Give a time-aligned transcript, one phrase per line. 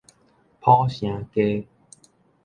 [0.59, 1.67] 浦城街